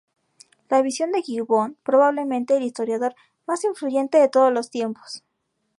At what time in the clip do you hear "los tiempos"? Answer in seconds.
4.51-5.23